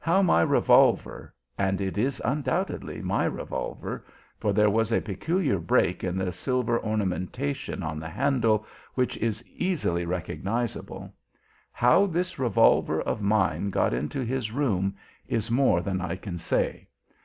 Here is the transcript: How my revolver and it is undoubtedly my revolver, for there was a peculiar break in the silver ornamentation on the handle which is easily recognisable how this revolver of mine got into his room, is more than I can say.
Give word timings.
How 0.00 0.20
my 0.20 0.42
revolver 0.42 1.32
and 1.56 1.80
it 1.80 1.96
is 1.96 2.20
undoubtedly 2.24 3.00
my 3.00 3.24
revolver, 3.24 4.04
for 4.36 4.52
there 4.52 4.68
was 4.68 4.90
a 4.90 5.00
peculiar 5.00 5.60
break 5.60 6.02
in 6.02 6.18
the 6.18 6.32
silver 6.32 6.80
ornamentation 6.82 7.84
on 7.84 8.00
the 8.00 8.08
handle 8.08 8.66
which 8.94 9.16
is 9.18 9.46
easily 9.48 10.04
recognisable 10.04 11.14
how 11.70 12.06
this 12.06 12.36
revolver 12.36 13.00
of 13.02 13.22
mine 13.22 13.70
got 13.70 13.94
into 13.94 14.22
his 14.24 14.50
room, 14.50 14.96
is 15.28 15.52
more 15.52 15.80
than 15.80 16.00
I 16.00 16.16
can 16.16 16.36
say. 16.36 16.88